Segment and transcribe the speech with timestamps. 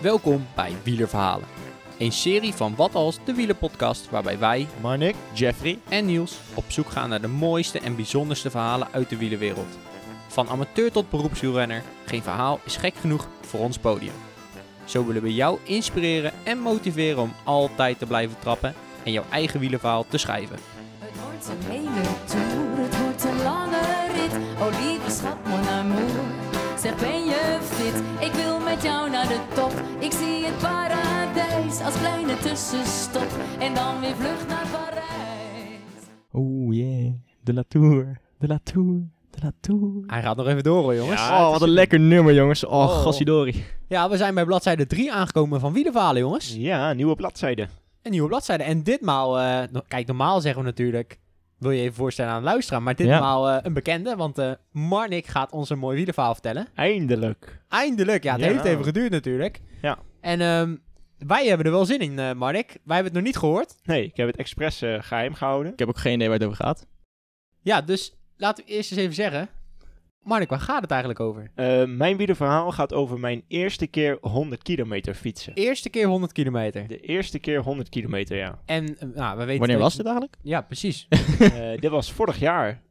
[0.00, 1.46] Welkom bij Wielerverhalen.
[1.98, 6.90] Een serie van Wat Als, de wielerpodcast, waarbij wij, Marnik, Jeffrey en Niels op zoek
[6.90, 9.78] gaan naar de mooiste en bijzonderste verhalen uit de wielerwereld.
[10.28, 14.12] Van amateur tot beroepswielrenner, geen verhaal is gek genoeg voor ons podium.
[14.84, 19.60] Zo willen we jou inspireren en motiveren om altijd te blijven trappen en jouw eigen
[19.60, 20.58] wielerverhaal te schrijven.
[20.98, 23.80] Het wordt een hele tour, het wordt een lange
[24.14, 24.32] rit.
[24.60, 26.46] Oh lieve schat, mon amour.
[26.80, 28.26] Zeg ben je fit?
[28.28, 28.47] Ik wil
[28.82, 29.72] met jou naar de top.
[29.98, 33.26] Ik zie het paradijs als kleine tussenstop.
[33.58, 36.06] En dan weer vlucht naar Parijs.
[36.32, 37.12] Oeh, yeah.
[37.42, 38.20] De La Tour.
[38.38, 39.00] De La Tour.
[39.30, 40.02] De La Tour.
[40.06, 41.20] Hij gaat nog even door hoor jongens.
[41.20, 42.64] oh, wat een lekker nummer, jongens.
[42.64, 42.88] Oh, Oh.
[43.02, 43.64] gassidori.
[43.88, 46.54] Ja, we zijn bij bladzijde 3 aangekomen van Wielerverhalen jongens.
[46.56, 47.68] Ja, nieuwe bladzijde.
[48.02, 48.62] Een nieuwe bladzijde.
[48.62, 51.18] En ditmaal, eh, no- kijk, normaal zeggen we natuurlijk,
[51.58, 55.26] wil je even voorstellen aan de luisteraar, maar ditmaal eh, een bekende, want eh Marnik
[55.26, 56.66] gaat ons een mooi wielerverhaal vertellen.
[56.74, 57.60] Eindelijk.
[57.68, 58.46] Eindelijk, ja, het Ja.
[58.50, 59.60] heeft even geduurd natuurlijk.
[59.82, 59.98] Ja.
[60.20, 60.76] En ehm,
[61.18, 62.66] wij hebben er wel zin in, eh Marnik.
[62.84, 63.74] Wij hebben het nog niet gehoord.
[63.84, 65.72] Nee, ik heb het expres eh, geheim gehouden.
[65.72, 66.86] Ik heb ook geen idee waar het over gaat.
[67.62, 69.48] Ja, dus laten we eerst eens even zeggen,
[70.28, 71.50] Marnik, waar gaat het eigenlijk over?
[71.54, 75.54] Eh, mijn wielerverhaal gaat over mijn eerste keer 100 kilometer fietsen.
[75.54, 76.88] Eerste keer 100 kilometer.
[76.88, 78.58] De eerste keer 100 kilometer, ja.
[78.64, 79.58] En, eh, nou, we weten...
[79.58, 80.36] Wanneer dat- was dit eigenlijk?
[80.42, 81.06] Ja, precies.
[81.38, 82.82] Eh, dit was vorig jaar.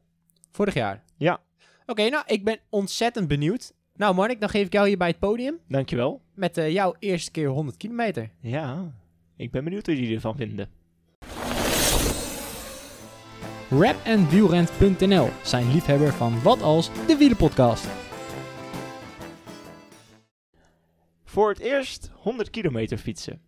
[0.51, 1.03] Vorig jaar.
[1.17, 1.39] Ja.
[1.85, 3.73] Oké, nou, ik ben ontzettend benieuwd.
[3.95, 6.21] Nou, Marnik, dan geef ik jou hier bij het podium Dankjewel.
[6.33, 8.29] met eh, jouw eerste keer 100 kilometer.
[8.41, 8.93] Ja,
[9.37, 10.69] ik ben benieuwd wat jullie ervan vinden.
[13.69, 17.87] Rapandwielrent.nl zijn liefhebber van Wat Als, de wielerpodcast.
[21.23, 23.41] Voor het eerst 100 kilometer fietsen.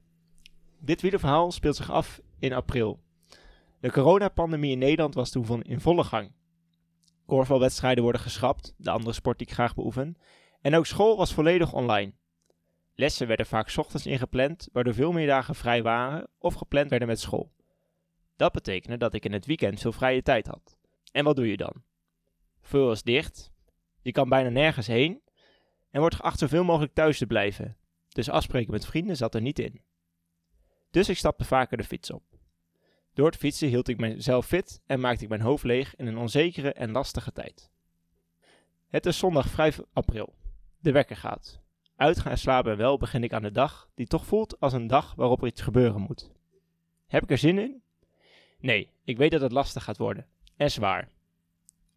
[0.80, 3.00] Dit wielerverhaal speelt zich af in april.
[3.80, 6.32] De coronapandemie in Nederland was toen van in volle gang.
[7.26, 10.18] Korfbalwedstrijden worden geschrapt, de andere sport die ik graag beoefen.
[10.62, 12.14] En ook school was volledig online.
[12.94, 17.20] Lessen werden vaak ochtends ingepland, waardoor veel meer dagen vrij waren of gepland werden met
[17.20, 17.52] school.
[18.40, 20.78] Dat betekende dat ik in het weekend veel vrije tijd had.
[21.12, 21.84] En wat doe je dan?
[22.62, 23.52] Veel is dicht,
[24.02, 25.22] je kan bijna nergens heen
[25.92, 27.78] en wordt geacht zoveel mogelijk thuis te blijven.
[28.10, 29.82] Dus afspreken met vrienden zat er niet in.
[30.90, 32.24] Dus ik stapte vaker de fiets op.
[33.14, 36.18] Door het fietsen hield ik mezelf fit en maakte ik mijn hoofd leeg in een
[36.18, 37.70] onzekere en lastige tijd.
[38.88, 40.36] Het is zondag 5 april.
[40.80, 41.60] De wekker gaat.
[41.96, 44.88] Uitgaan en slapen en wel begin ik aan de dag die toch voelt als een
[44.88, 46.32] dag waarop er iets gebeuren moet.
[47.08, 47.88] Heb ik er zin in?
[48.60, 50.26] Nee, ik weet dat het lastig gaat worden.
[50.56, 51.10] En zwaar.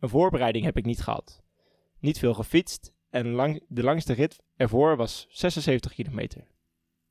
[0.00, 1.42] Een voorbereiding heb ik niet gehad.
[1.98, 6.46] Niet veel gefietst en lang, de langste rit ervoor was 76 kilometer.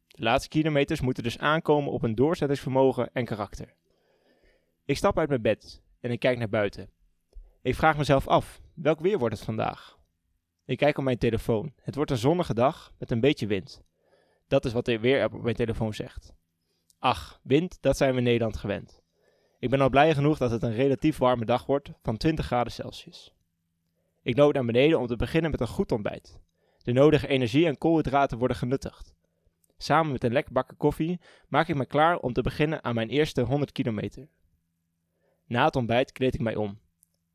[0.07, 3.73] De laatste kilometers moeten dus aankomen op een doorzettingsvermogen en karakter.
[4.85, 6.89] Ik stap uit mijn bed en ik kijk naar buiten.
[7.61, 9.99] Ik vraag mezelf af, welk weer wordt het vandaag?
[10.65, 11.73] Ik kijk op mijn telefoon.
[11.81, 13.81] Het wordt een zonnige dag met een beetje wind.
[14.47, 16.33] Dat is wat de weer op mijn telefoon zegt.
[16.99, 19.00] Ach, wind, dat zijn we in Nederland gewend.
[19.61, 22.71] Ik ben al blij genoeg dat het een relatief warme dag wordt van 20 graden
[22.71, 23.33] Celsius.
[24.21, 26.39] Ik loop naar beneden om te beginnen met een goed ontbijt.
[26.83, 29.13] De nodige energie en koolhydraten worden genuttigd.
[29.77, 33.09] Samen met een lekker bakken koffie maak ik me klaar om te beginnen aan mijn
[33.09, 34.27] eerste 100 kilometer.
[35.45, 36.79] Na het ontbijt kleed ik mij om.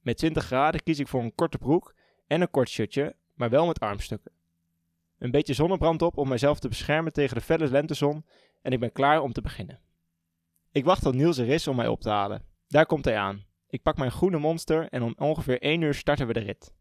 [0.00, 1.94] Met 20 graden kies ik voor een korte broek
[2.26, 4.32] en een kort shirtje, maar wel met armstukken.
[5.18, 8.24] Een beetje zonnebrand op om mezelf te beschermen tegen de felle lentezon
[8.62, 9.80] en ik ben klaar om te beginnen.
[10.76, 12.42] Ik wacht tot Niels er is om mij op te halen.
[12.66, 13.44] Daar komt hij aan.
[13.68, 16.74] Ik pak mijn groene monster en om ongeveer 1 uur starten we de rit.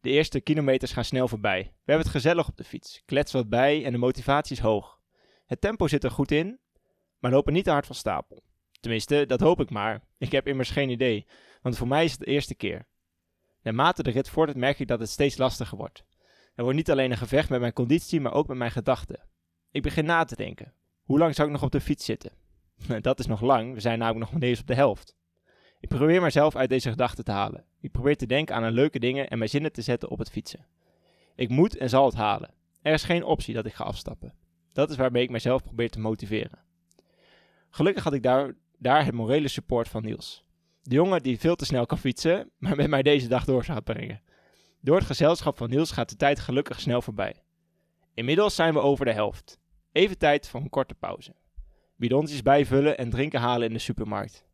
[0.00, 1.62] De eerste kilometers gaan snel voorbij.
[1.62, 5.00] We hebben het gezellig op de fiets, kletsen wat bij en de motivatie is hoog.
[5.46, 6.60] Het tempo zit er goed in,
[7.18, 8.42] maar lopen niet te hard van stapel.
[8.80, 10.02] Tenminste, dat hoop ik maar.
[10.18, 11.26] Ik heb immers geen idee,
[11.62, 12.86] want voor mij is het de eerste keer.
[13.62, 16.04] Naarmate de rit vordert merk ik dat het steeds lastiger wordt.
[16.54, 19.28] Er wordt niet alleen een gevecht met mijn conditie, maar ook met mijn gedachten.
[19.70, 20.74] Ik begin na te denken.
[21.02, 22.39] Hoe lang zou ik nog op de fiets zitten?
[23.00, 25.16] Dat is nog lang, we zijn namelijk nog niet eens op de helft.
[25.80, 27.64] Ik probeer mezelf uit deze gedachten te halen.
[27.80, 30.30] Ik probeer te denken aan een leuke dingen en mijn zinnen te zetten op het
[30.30, 30.66] fietsen.
[31.34, 32.54] Ik moet en zal het halen.
[32.82, 34.34] Er is geen optie dat ik ga afstappen.
[34.72, 36.58] Dat is waarmee ik mezelf probeer te motiveren.
[37.70, 40.44] Gelukkig had ik daar, daar het morele support van Niels.
[40.82, 43.80] De jongen die veel te snel kan fietsen, maar met mij deze dag door zou
[43.80, 44.22] brengen.
[44.80, 47.42] Door het gezelschap van Niels gaat de tijd gelukkig snel voorbij.
[48.14, 49.58] Inmiddels zijn we over de helft.
[49.92, 51.34] Even tijd voor een korte pauze.
[52.00, 54.44] Bidontjes bijvullen en drinken halen in de supermarkt.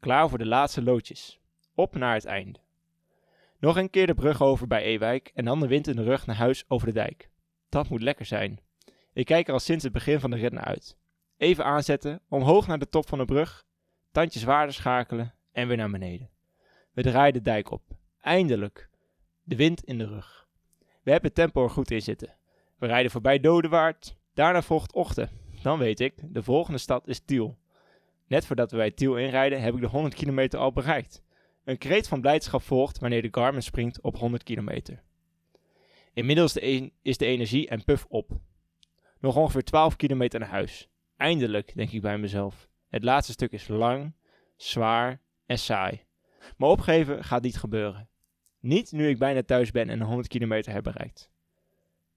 [0.00, 1.40] Klaar voor de laatste loodjes.
[1.74, 2.58] Op naar het einde.
[3.58, 6.26] Nog een keer de brug over bij Ewijk en dan de wind in de rug
[6.26, 7.30] naar huis over de dijk.
[7.68, 8.60] Dat moet lekker zijn.
[9.12, 10.96] Ik kijk er al sinds het begin van de rit naar uit.
[11.36, 13.66] Even aanzetten, omhoog naar de top van de brug,
[14.12, 16.30] tandjes zwaarder schakelen en weer naar beneden.
[16.92, 17.82] We draaien de dijk op.
[18.20, 18.88] Eindelijk.
[19.42, 20.48] De wind in de rug.
[21.02, 22.34] We hebben het tempo er goed in zitten.
[22.78, 25.45] We rijden voorbij Dodewaard, Daarna volgt Ochten.
[25.66, 27.58] Dan weet ik, de volgende stad is Tiel.
[28.26, 31.22] Net voordat we bij Tiel inrijden, heb ik de 100 kilometer al bereikt.
[31.64, 35.02] Een kreet van blijdschap volgt wanneer de Garmin springt op 100 kilometer.
[36.12, 38.30] Inmiddels de is de energie en puff op.
[39.20, 40.88] Nog ongeveer 12 kilometer naar huis.
[41.16, 42.68] Eindelijk, denk ik bij mezelf.
[42.88, 44.14] Het laatste stuk is lang,
[44.56, 46.04] zwaar en saai.
[46.56, 48.08] Maar opgeven gaat niet gebeuren.
[48.60, 51.30] Niet nu ik bijna thuis ben en de 100 kilometer heb bereikt.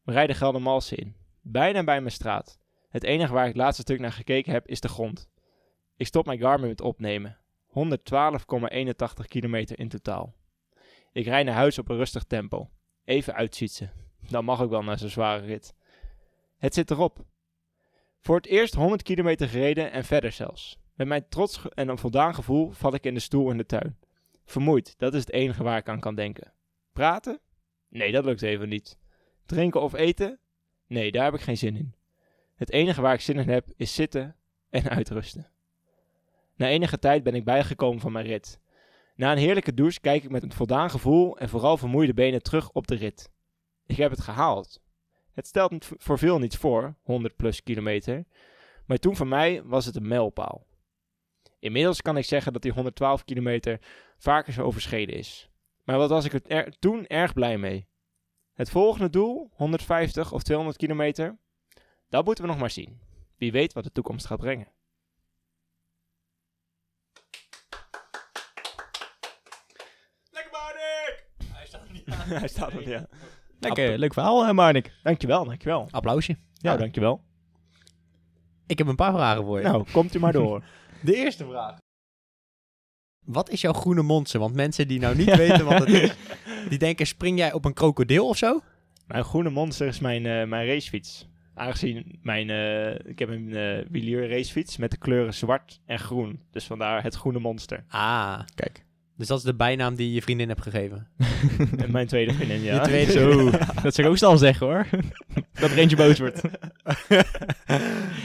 [0.03, 1.15] We rijden Geldermalsen in.
[1.41, 2.59] Bijna bij mijn straat.
[2.89, 5.29] Het enige waar ik het laatste stuk naar gekeken heb is de grond.
[5.95, 7.37] Ik stop mijn Garmin met opnemen.
[7.67, 10.35] 112,81 kilometer in totaal.
[11.11, 12.69] Ik rijd naar huis op een rustig tempo.
[13.03, 13.91] Even uitzietsen.
[14.29, 15.73] Dan mag ook wel na zo'n zware rit.
[16.57, 17.25] Het zit erop.
[18.19, 20.77] Voor het eerst 100 kilometer gereden en verder zelfs.
[20.93, 23.97] Met mijn trots en een voldaan gevoel val ik in de stoel in de tuin.
[24.45, 26.53] Vermoeid, dat is het enige waar ik aan kan denken.
[26.93, 27.39] Praten?
[27.89, 28.97] Nee, dat lukt even niet.
[29.45, 30.39] Drinken of eten?
[30.87, 31.93] Nee, daar heb ik geen zin in.
[32.59, 34.35] Het enige waar ik zin in heb is zitten
[34.69, 35.47] en uitrusten.
[36.55, 38.59] Na enige tijd ben ik bijgekomen van mijn rit.
[39.15, 42.71] Na een heerlijke douche kijk ik met een voldaan gevoel en vooral vermoeide benen terug
[42.71, 43.31] op de rit.
[43.85, 44.81] Ik heb het gehaald.
[45.33, 48.25] Het stelt voor veel niets voor, 100 plus kilometer,
[48.85, 50.65] maar toen voor mij was het een mijlpaal.
[51.59, 53.79] Inmiddels kan ik zeggen dat die 112 kilometer
[54.17, 55.49] vaker zo overschreden is.
[55.83, 57.87] Maar wat was ik er- toen erg blij mee.
[58.53, 61.37] Het volgende doel, 150 of 200 kilometer,
[62.09, 62.99] dat moeten we nog maar zien.
[63.37, 64.67] Wie weet wat de toekomst gaat brengen.
[70.31, 71.25] Lekker Marnik!
[71.53, 72.27] Hij staat niet aan.
[72.27, 73.07] Hij staat er, ja.
[73.59, 74.93] Lekker, leuk verhaal, hè, Marnik.
[75.03, 75.87] Dankjewel, dankjewel.
[75.91, 76.37] Applausje.
[76.53, 77.23] Ja, dankjewel.
[78.67, 79.63] Ik heb een paar vragen voor je.
[79.63, 80.63] Nou, komt u maar door.
[81.03, 81.77] De eerste vraag.
[83.25, 84.39] Wat is jouw groene monster?
[84.39, 86.15] Want mensen die nou niet weten wat het is,
[86.69, 88.61] die denken, spring jij op een krokodil of zo?
[89.07, 91.27] Mijn groene monster is mijn, eh, mijn racefiets.
[91.59, 96.39] Aangezien mijn, eh, ik heb een eh wilier racefiets met de kleuren zwart en groen.
[96.51, 97.83] Dus vandaar het groene monster.
[97.89, 98.85] Ah, Kijk.
[99.17, 101.07] dus dat is de bijnaam die je vriendin hebt gegeven.
[101.83, 102.75] En mijn tweede vriendin, ja.
[102.75, 103.49] Je tweede Zo,
[103.83, 104.87] dat zou ik ook snel zeggen, hoor.
[105.59, 106.41] dat eentje boos wordt.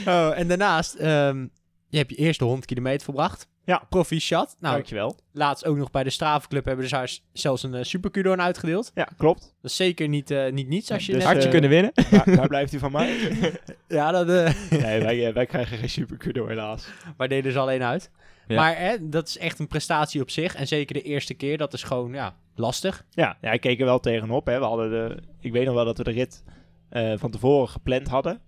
[0.07, 1.47] oh, en daarnaast, ehm,
[1.89, 3.47] je hebt je eerste 100 kilometer verbracht.
[3.65, 3.83] Ja.
[3.89, 4.55] Proficiat.
[4.59, 5.15] Nou, Dankjewel.
[5.31, 7.85] laatst ook nog bij de Stravenclub hebben ze daar zelfs een
[8.25, 8.91] uh, uitgedeeld.
[8.93, 9.41] Ja, klopt.
[9.61, 11.11] Dat is zeker niet, eh, niet niets als je...
[11.11, 11.91] Dus, net- Hartje eh, kunnen winnen.
[12.11, 13.17] Waar, waar blijft u van mij?
[13.87, 14.53] ja, dat, eh,
[14.83, 16.87] nee, wij, eh, wij krijgen geen supercudo helaas.
[17.17, 18.11] maar deden ze alleen uit.
[18.47, 18.55] Ja.
[18.55, 20.55] Maar hè, dat is echt een prestatie op zich.
[20.55, 23.05] En zeker de eerste keer, dat is gewoon ja, lastig.
[23.09, 24.45] Ja, ja, ik keek er wel tegenop.
[24.45, 24.59] Hè.
[24.59, 26.43] We hadden de, ik weet nog wel dat we de rit
[26.89, 28.39] eh, van tevoren gepland hadden.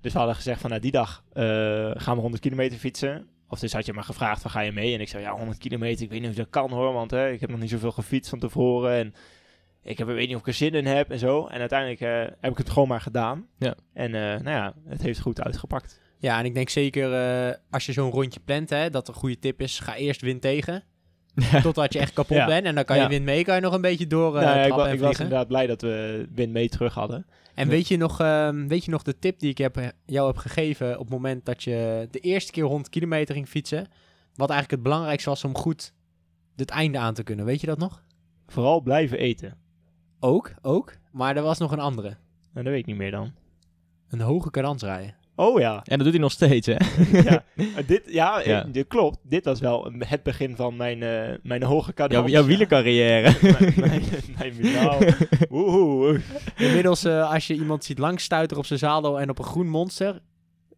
[0.00, 1.42] Dus we hadden gezegd van nou, die dag eh,
[1.94, 3.26] gaan we 100 kilometer fietsen.
[3.50, 4.94] Of dus had je maar gevraagd van ga je mee?
[4.94, 6.92] En ik zei ja 100 kilometer, ik weet niet of dat kan hoor.
[6.92, 8.92] Want hè, ik heb nog niet zoveel gefietst van tevoren.
[8.92, 9.14] En
[9.82, 11.46] ik heb, ik weet niet of ik er zin in heb en zo.
[11.46, 13.46] En uiteindelijk eh, heb ik het gewoon maar gedaan.
[13.58, 13.74] Ja.
[13.92, 16.00] En eh, nou ja, het heeft goed uitgepakt.
[16.18, 19.38] Ja, en ik denk zeker eh, als je zo'n rondje plant, hè, dat een goede
[19.38, 20.84] tip is, ga eerst wind tegen.
[21.62, 22.46] Totdat je echt kapot Ja.
[22.46, 22.64] bent.
[22.66, 23.02] En dan kan Ja.
[23.02, 24.88] je wind mee, kan je nog een beetje door eh Nou ja, ik, trappen wa-
[24.90, 27.26] en ik was inderdaad blij dat we wind mee terug hadden.
[27.54, 30.26] En weet je, nog, ehm, weet je nog de tip die ik heb, eh, jou
[30.26, 33.86] heb gegeven op het moment dat je de eerste keer 100 kilometer ging fietsen?
[34.34, 35.92] Wat eigenlijk het belangrijkste was om goed
[36.56, 37.44] het einde aan te kunnen.
[37.44, 38.02] Weet je dat nog?
[38.46, 39.56] Vooral blijven eten.
[40.20, 40.92] Ook, ook.
[41.12, 42.08] Maar er was nog een andere.
[42.08, 43.32] Nou, dat weet ik niet meer dan.
[44.08, 45.14] Een hoge cadans rijden.
[45.40, 45.74] Oh ja.
[45.84, 46.74] En dat doet hij nog steeds, hè?
[47.30, 47.42] ja,
[47.86, 48.64] dit, ja, Ja.
[48.64, 49.18] eh, dit klopt.
[49.22, 52.30] Dit was wel het begin van mijn, eh, mijn hoge Jouw, cadans.
[52.30, 53.36] jouw wielercarrière.
[53.76, 54.02] mijn,
[54.38, 55.14] mijn, mijn
[55.48, 56.20] woehoe.
[56.56, 60.20] Inmiddels, eh, als je iemand ziet langstuiteren op zijn zadel en op een groen monster.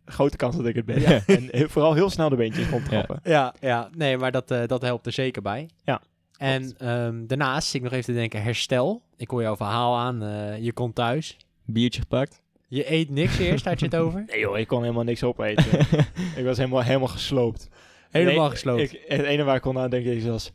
[0.05, 1.01] Grote kans dat ik het ben.
[1.01, 1.21] Ja.
[1.27, 3.21] En heel- vooral heel snel de beentjes rondtrappen.
[3.23, 3.89] Ja, ja.
[3.97, 5.69] Nee, maar dat, eh, dat helpt er zeker bij.
[5.85, 6.01] Ja,
[6.37, 9.03] En ehm, daarnaast zit ik nog even te denken, herstel.
[9.17, 10.23] Ik hoor jouw verhaal aan.
[10.23, 11.37] eh, je komt thuis.
[11.65, 12.41] Biertje gepakt.
[12.75, 14.25] Je eet niks eerst, had je het over?
[14.31, 15.81] Nee joh, ik kon helemaal niks opeten.
[16.39, 17.69] ik was helemaal, helemaal gesloopt.
[18.11, 18.81] Helemaal Nee, gesloopt.
[18.93, 20.53] Ik, het enige waar ik kon aan denken is was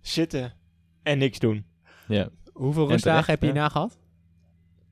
[0.00, 0.52] zitten
[1.02, 1.64] en niks doen.
[2.08, 2.28] Ja.
[2.52, 3.52] Hoeveel En rustdagen terecht, heb je ja.
[3.52, 3.98] hierna gehad?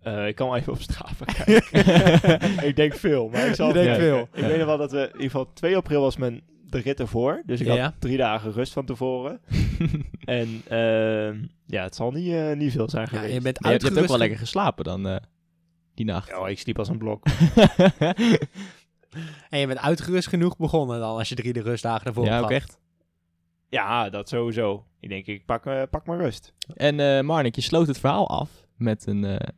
[0.03, 2.67] Eh, ik kan wel even op Strava kijken.
[2.69, 4.29] ik denk veel, maar ik zal Ja, veel.
[4.33, 7.01] Ik weet nog wel dat we, in ieder geval 2 april was mijn de rit
[7.01, 7.43] ervoor.
[7.47, 7.77] Dus ik Ja.
[7.83, 9.41] had drie dagen rust van tevoren.
[10.25, 11.37] en ehm,
[11.67, 13.35] ja, het zal niet, eh, niet veel zijn Ja, geweest.
[13.35, 14.09] je bent Maar je, hebt- ook uitgerust.
[14.09, 15.17] wel lekker geslapen dan, eh,
[15.99, 16.29] die nacht.
[16.29, 17.23] Ja, ik sliep als een blok.
[19.51, 22.51] En je bent uitgerust genoeg begonnen dan, als je drie de rustdagen ervoor ja, gehad.
[22.51, 22.79] echt.
[23.69, 24.85] ja, dat sowieso.
[25.01, 26.53] Ik denk, ik pak, eh, pak maar rust.
[26.75, 29.49] En eh Marnik, je sloot het verhaal af met een eh,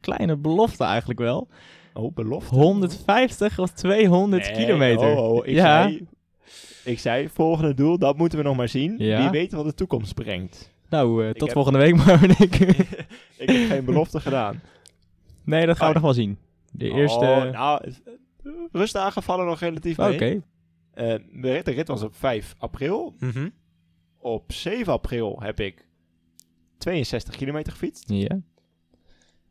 [0.00, 1.48] kleine belofte eigenlijk wel.
[1.94, 2.54] Oh, belofte.
[2.54, 5.16] 150 of 200 Nee, kilometer.
[5.16, 6.06] Oh, oh, ik, ja, zei,
[6.84, 8.94] ik zei, volgende doel, dat moeten we nog maar zien.
[8.98, 9.20] Ja.
[9.20, 10.72] Wie weet wat de toekomst brengt.
[10.88, 12.54] nou, eh, tot heb- volgende week Marnik.
[13.38, 14.60] ik heb geen belofte gedaan.
[15.48, 16.38] Nee, dat gaan we Oh, nog wel zien.
[16.72, 17.24] De eerste...
[17.24, 20.18] Oh, nou, eh, rustdagen vallen nog relatief Oké.
[20.18, 20.42] mee.
[20.94, 21.06] Eh,
[21.42, 23.14] de, rit, de rit was op 5 april.
[23.18, 23.48] Mhm.
[24.18, 25.88] Op 7 april heb ik
[26.78, 28.08] 62 kilometer gefietst.
[28.10, 28.40] Ja.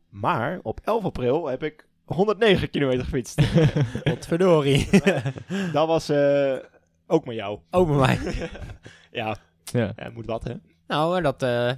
[0.08, 3.40] Maar op 11 april heb ik 109 kilometer gefietst.
[4.04, 4.88] Wat verdorie.
[5.72, 6.56] dat was eh,
[7.06, 7.58] ook met jou.
[7.70, 8.18] Ook bij mij.
[9.10, 9.92] Ja, Ja.
[9.96, 10.54] ja, moet wat hè.
[10.86, 11.72] Nou, en dat eh,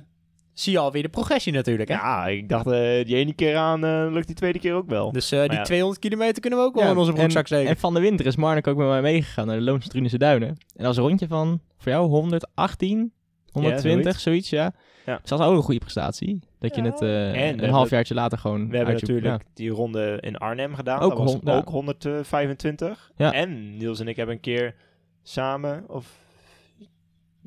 [0.53, 1.95] zie je alweer de progressie natuurlijk, hè?
[1.95, 5.13] Ja, ik dacht eh, die ene keer aan eh, lukt die tweede keer ook wel.
[5.13, 5.63] Dus eh, die ja.
[5.63, 7.69] 200 kilometer kunnen we ook wel Ja, in onze broekzak steken.
[7.71, 10.49] En van de winter is Marnik ook met mij meegegaan naar de Loonse Drunense Duinen.
[10.49, 13.13] En dat was een rondje van, voor jou, 118,
[13.53, 14.23] 120, zoiets.
[14.23, 14.73] zoiets, ja.
[15.07, 15.19] Ja.
[15.21, 16.41] Dus dat is ook een goede prestatie.
[16.59, 16.91] Dat je Ja.
[16.91, 21.01] het eh, En een halfjaartje later gewoon We hebben natuurlijk die ronde in Arnhem gedaan.
[21.01, 23.11] Ook dat was ook 125.
[23.17, 23.33] Ja.
[23.33, 24.75] En Niels en ik hebben een keer
[25.23, 26.07] samen, of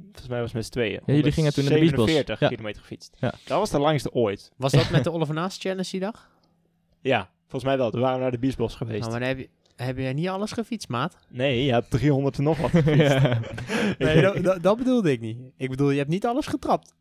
[0.01, 1.01] volgens mij was het met z'n tweeën.
[1.05, 2.05] Ja, jullie gingen toen naar de Biesbos.
[2.05, 2.47] 47 Ja.
[2.47, 3.15] kilometer gefietst.
[3.19, 3.33] Ja.
[3.45, 4.51] Dat was de langste ooit.
[4.57, 6.29] Was dat met de Oliver Naast Challenge die dag?
[7.01, 7.91] Ja, volgens mij wel.
[7.91, 8.99] We waren naar de Biesbos geweest.
[8.99, 11.17] Nou, maar dan heb je, heb je niet alles gefietst, maat?
[11.29, 13.17] Nee, je hebt 300 en nog wat gefietst.
[13.97, 15.37] Nee, dat, dat, dat bedoelde ik niet.
[15.57, 16.93] Ik bedoel, je hebt niet alles getrapt.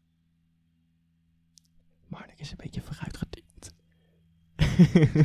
[2.08, 3.20] Marnik is een beetje vooruit.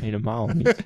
[0.02, 0.84] Helemaal niet.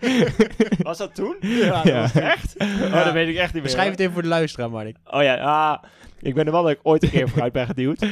[0.81, 1.35] Was dat toen?
[1.39, 2.01] Ja, Ja.
[2.01, 2.55] was het echt?
[2.59, 3.61] Oh, dat weet ik echt niet meer.
[3.61, 4.97] Beschrijf het even voor de luisteraar, Mark.
[5.05, 5.83] Oh ja, ah,
[6.21, 8.05] ik ben er wel dat ik ooit een keer vooruit ben geduwd.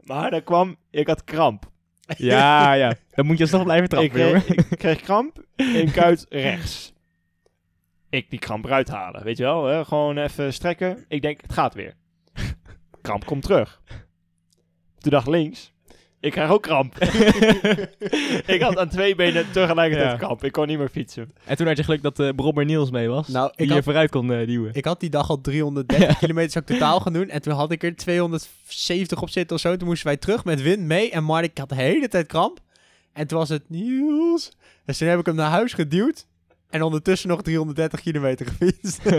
[0.00, 1.70] Maar dan kwam, ik had kramp.
[2.16, 2.94] ja, ja.
[3.14, 4.42] Dan moet je alsnog blijven ik, trappen, jongen.
[4.42, 6.94] kreeg, ik kreeg kramp in kuit rechts.
[8.10, 9.64] Ik die kramp eruit halen, weet je wel?
[9.64, 9.84] Hè?
[9.84, 11.04] Gewoon even strekken.
[11.08, 11.94] Ik denk, het gaat weer.
[13.00, 13.80] Kramp komt terug.
[14.98, 15.72] Toen dacht links.
[16.26, 16.98] Ik krijg ook kramp.
[18.54, 20.16] ik had aan twee benen tegelijkertijd Ja.
[20.16, 20.44] kramp.
[20.44, 21.32] Ik kon niet meer fietsen.
[21.44, 23.28] En toen had je geluk dat eh Brommer Niels mee was.
[23.28, 24.70] Nou, ik die je had- vooruit kon eh, duwen.
[24.74, 27.28] Ik had die dag al 330 kilometer zou ik totaal gaan doen.
[27.28, 29.76] En toen had ik er 270 op zitten of zo.
[29.76, 31.10] Toen moesten wij terug met wind mee.
[31.10, 32.58] En Mark had de hele tijd kramp.
[33.12, 34.52] En toen was het Niels.
[34.84, 36.26] Dus toen heb ik hem naar huis geduwd.
[36.70, 39.04] En ondertussen nog 330 kilometer gefietst.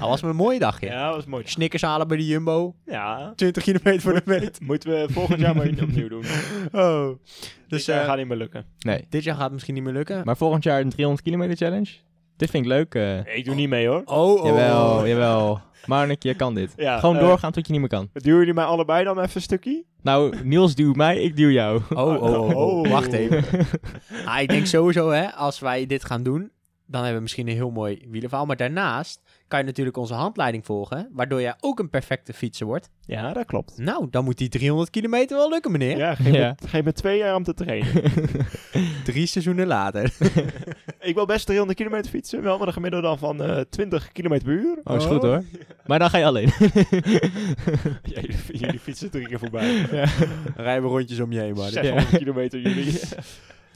[0.00, 1.06] was een mooie dag, ja.
[1.06, 1.42] Dat was mooi.
[1.46, 2.74] Snickers halen bij de Jumbo.
[2.86, 4.60] Ja, 20 kilometer voor de meet.
[4.60, 6.24] moeten we volgend jaar maar opnieuw doen.
[6.72, 7.08] Oh.
[7.08, 7.18] Dus
[7.68, 8.64] Dus dat eh, gaat niet meer lukken.
[8.78, 9.06] nee.
[9.08, 10.20] dit jaar gaat het misschien niet meer lukken.
[10.24, 11.90] Maar volgend jaar een 300 kilometer challenge.
[12.36, 12.94] Dit vind ik leuk.
[12.94, 13.36] eh.
[13.36, 14.02] Ik doe niet mee hoor.
[14.04, 14.46] Oh, oh.
[14.46, 15.60] Jawel, jawel.
[15.86, 16.72] Marnik, je kan dit.
[16.76, 18.08] Ja, Gewoon eh, doorgaan tot je niet meer kan.
[18.12, 19.84] Duwen jullie mij allebei dan even een stukje?
[20.02, 21.82] Nou, Niels duwt mij, ik duw jou.
[21.90, 22.56] Oh, oh, oh, oh.
[22.56, 22.88] Oh.
[22.90, 23.44] Wacht even.
[24.24, 26.50] ah, ik denk sowieso, hè, als wij dit gaan doen,
[26.86, 28.46] dan hebben we misschien een heel mooi wielerverhaal.
[28.46, 29.20] Maar daarnaast
[29.52, 32.90] kan je natuurlijk onze handleiding volgen, waardoor jij ook een perfecte fietser wordt.
[33.00, 33.78] Ja, dat klopt.
[33.78, 35.96] Nou, dan moet die 300 kilometer wel lukken, meneer.
[35.96, 36.54] Ja, geef, Ja.
[36.62, 38.02] Me, geef me twee jaar om te trainen.
[39.04, 40.12] Drie seizoenen later.
[41.00, 44.44] ik wil best 300 kilometer fietsen, wel met een gemiddelde dan van eh 20 kilometer
[44.46, 44.78] per uur.
[44.84, 45.42] Oh, is goed hoor.
[45.86, 46.50] Maar dan ga je alleen.
[48.02, 49.86] Ja, jullie, jullie fietsen drie keer voorbij.
[50.56, 51.68] Rijden we rondjes om je heen, maar.
[51.68, 53.00] 600 kilometer jullie.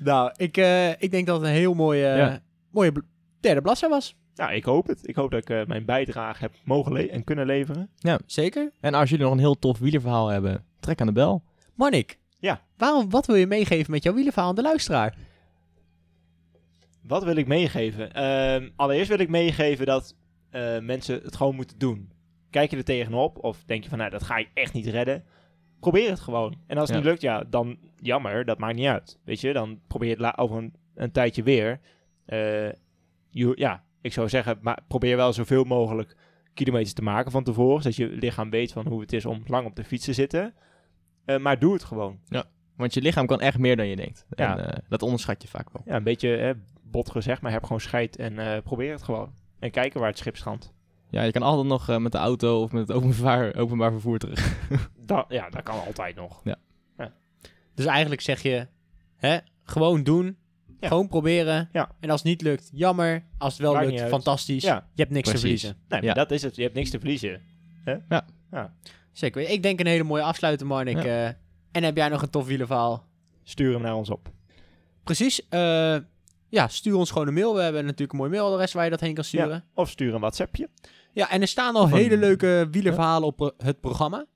[0.02, 2.40] Nou, ik, eh, ik denk dat het een heel mooie, Ja.
[2.70, 3.00] mooie bl-
[3.40, 4.16] derde bladzij was.
[4.36, 5.08] Nou, ik hoop het.
[5.08, 7.90] Ik hoop dat ik eh, mijn bijdrage heb mogen le- en kunnen leveren.
[8.26, 8.72] Zeker.
[8.80, 11.42] En als jullie nog een heel tof wielerverhaal hebben, trek aan de bel.
[11.74, 12.18] Marnik.
[12.38, 12.60] Ja.
[12.76, 15.16] Waarom, wat wil je meegeven met jouw wielerverhaal aan de luisteraar?
[17.02, 18.12] Wat wil ik meegeven?
[18.12, 20.14] Ehm, allereerst wil ik meegeven dat
[20.50, 22.10] eh, mensen het gewoon moeten doen.
[22.50, 25.24] Kijk je er tegenop of denk je van, nou, dat ga ik echt niet redden.
[25.80, 26.54] Probeer het gewoon.
[26.66, 27.02] En als het Ja.
[27.02, 29.18] niet lukt, ja, dan jammer, dat maakt niet uit.
[29.24, 31.80] Weet je, dan probeer je het la- over een, een tijdje weer.
[32.26, 32.38] Eh,
[33.30, 36.16] je- ja, ik zou zeggen, maar probeer wel zoveel mogelijk
[36.54, 37.82] kilometers te maken van tevoren.
[37.82, 40.54] Zodat je lichaam weet van hoe het is om lang op de fiets te zitten.
[41.24, 42.18] Eh, maar doe het gewoon.
[42.76, 44.26] Want je lichaam kan echt meer dan je denkt.
[44.30, 44.58] Ja.
[44.58, 45.82] En eh, dat onderschat je vaak wel.
[45.84, 49.32] Ja, een beetje hè, bot gezegd, maar heb gewoon scheid en eh, probeer het gewoon.
[49.58, 50.72] En kijken waar het schip strandt.
[51.10, 54.18] Ja, je kan altijd nog eh, met de auto of met het openbaar, openbaar vervoer
[54.18, 54.68] terug.
[55.06, 56.42] Da ja, dat kan altijd nog.
[57.74, 58.66] Dus eigenlijk zeg je,
[59.16, 60.36] hè, gewoon doen.
[60.80, 60.88] Ja.
[60.88, 61.68] Gewoon proberen.
[61.72, 61.90] Ja.
[62.00, 63.24] En als het niet lukt, jammer.
[63.38, 64.62] Als het wel Maakt lukt, fantastisch.
[64.62, 64.86] Ja.
[64.94, 65.68] Je hebt niks te verliezen.
[65.88, 66.14] Nee, maar Ja.
[66.14, 66.56] dat is het.
[66.56, 67.40] Je hebt niks te verliezen.
[69.12, 69.50] Zeker.
[69.50, 70.96] Ik denk een hele mooie afsluiter, Marnik.
[71.02, 71.04] Ja.
[71.26, 71.32] Eh,
[71.72, 73.06] en heb jij nog een tof wielerverhaal?
[73.42, 74.28] Stuur hem naar ons op.
[75.04, 75.48] Precies.
[75.48, 75.96] eh,
[76.48, 77.54] ja, stuur ons gewoon een mail.
[77.54, 79.64] We hebben natuurlijk een mooi mailadres waar je dat heen kan sturen.
[79.74, 80.68] Of stuur een WhatsAppje.
[81.12, 84.26] Ja, en er staan al hele leuke wielerverhalen op eh, het programma.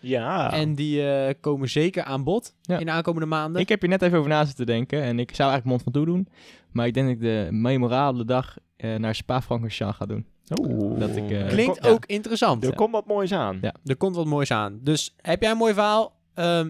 [0.00, 0.52] Ja.
[0.52, 2.78] En die eh, komen zeker aan bod Ja.
[2.78, 3.60] in de aankomende maanden.
[3.60, 5.92] Ik heb hier net even over na zitten denken en ik zou eigenlijk mond van
[5.92, 6.28] toe doen.
[6.72, 10.26] Maar ik denk dat ik de memorabele dag eh, naar Spa-Francorchamps ga doen.
[10.60, 10.98] Oeh.
[11.00, 11.90] Dat ik, eh, Klinkt Ja.
[11.90, 12.64] ook interessant.
[12.64, 13.58] Er komt wat moois aan.
[13.60, 13.74] Ja.
[13.84, 14.78] Er komt wat moois aan.
[14.82, 16.16] Dus heb jij een mooi verhaal?
[16.34, 16.68] Ehm,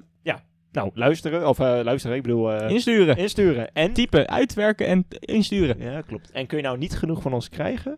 [0.73, 1.49] Nou, luisteren.
[1.49, 2.53] Of eh, luisteren, ik bedoel...
[2.53, 3.17] eh, Insturen.
[3.17, 3.73] insturen.
[3.73, 3.93] En...
[3.93, 5.79] Typen, uitwerken en insturen.
[5.81, 6.31] Ja, klopt.
[6.31, 7.93] En kun je nou niet genoeg van ons krijgen?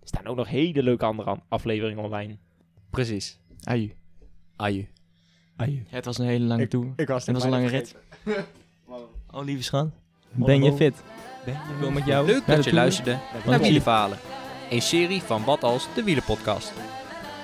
[0.00, 2.36] Er staan ook nog hele leuke andere an- afleveringen online.
[2.90, 3.40] precies.
[3.62, 3.90] Aju.
[4.56, 4.86] Aju.
[5.88, 6.92] Het was een hele lange tour.
[6.96, 7.94] Ik was Het was een lange rit.
[9.30, 9.88] Oh, lieve schat.
[10.32, 11.02] Ben je fit?
[11.46, 14.18] Ik wil met jou Leuk dat je luisterde naar Wielenverhalen.
[14.70, 16.72] Een serie van Wat Als, de Wielenpodcast.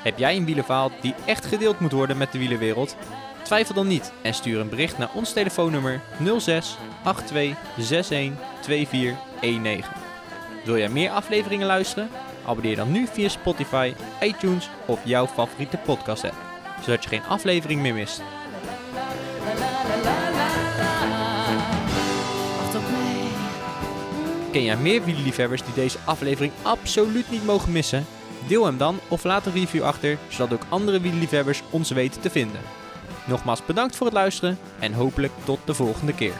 [0.02, 2.96] Heb jij een wielenverhaal die echt gedeeld moet worden met de wielenwereld?
[3.42, 6.00] Twijfel dan niet en stuur een bericht naar ons telefoonnummer
[6.38, 9.92] 06 82 61 24 19.
[10.64, 12.08] Wil jij meer afleveringen luisteren?
[12.46, 16.51] Abonneer dan nu via Spotify, iTunes of jouw favoriete podcast app,
[16.84, 18.22] zodat je geen aflevering meer mist.
[24.52, 28.06] Ken jij meer wielerliefhebbers die deze aflevering absoluut niet mogen missen?
[28.46, 32.30] Deel hem dan of laat een review achter, zodat ook andere wielerliefhebbers ons weten te
[32.30, 32.60] vinden.
[33.24, 36.34] Nogmaals bedankt voor het luisteren en hopelijk tot de volgende keer.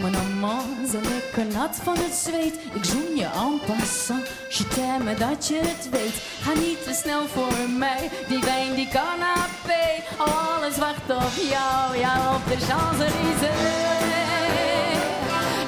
[0.00, 2.54] Mon amant, ze lekker nat van het zweet.
[2.74, 4.64] Ik zoen je en passant, je
[5.04, 6.14] me dat je het weet.
[6.42, 9.84] Ga niet te snel voor mij, die wijn, die canapé.
[10.16, 13.76] Alles wacht op jou, ja op de Champs-Élysées.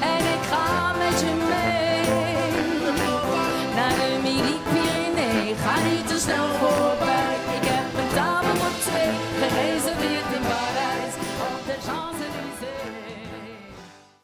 [0.01, 2.05] En ik ga met je mee,
[3.75, 5.59] naar de Midi-Pyrénées.
[5.65, 6.90] Ga niet te snel voor